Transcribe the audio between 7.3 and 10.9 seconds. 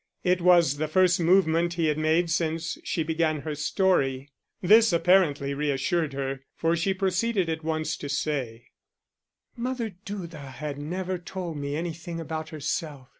at once to say: "Mother Duda had